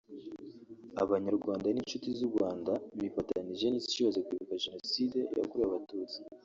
Abanyarwanda 1.03 1.67
n’inshuti 1.69 2.07
z’u 2.17 2.29
Rwanda 2.31 2.73
bifatanyije 2.99 3.65
n’isi 3.69 3.95
yose 4.03 4.19
Kwibuka 4.27 4.61
Jenoside 4.65 5.17
yakorewe 5.39 5.67
Abatutsi 5.69 6.19